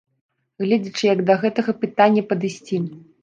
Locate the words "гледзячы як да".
0.63-1.35